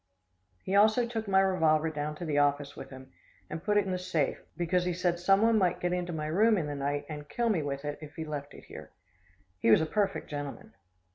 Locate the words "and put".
3.51-3.77